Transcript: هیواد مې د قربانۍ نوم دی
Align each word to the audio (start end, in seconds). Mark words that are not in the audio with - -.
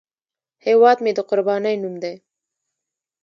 هیواد 0.65 0.97
مې 1.03 1.11
د 1.15 1.19
قربانۍ 1.29 1.75
نوم 1.83 1.95
دی 2.03 2.13